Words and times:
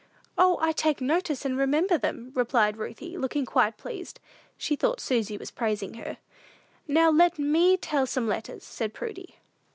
"O, 0.35 0.57
I 0.59 0.71
take 0.71 0.99
notice, 0.99 1.45
and 1.45 1.55
remember 1.55 1.95
them," 1.95 2.31
replied 2.33 2.75
Ruthie, 2.77 3.17
looking 3.19 3.45
quite 3.45 3.77
pleased. 3.77 4.19
She 4.57 4.75
thought 4.75 4.99
Susy 4.99 5.37
was 5.37 5.51
praising 5.51 5.93
her. 5.93 6.17
"Now 6.87 7.11
let 7.11 7.37
me 7.37 7.77
tell 7.77 8.07
some 8.07 8.27
letters," 8.27 8.63
said 8.63 8.95
Prudy. 8.95 9.35